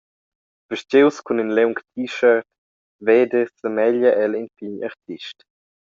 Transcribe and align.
Vestgius 0.71 1.17
cun 1.25 1.41
in 1.43 1.51
liung 1.57 1.75
t-shirt 1.93 2.49
veder 3.05 3.47
semeglia 3.59 4.11
el 4.23 4.33
in 4.41 4.47
pign 4.57 4.75
artist. 4.89 5.37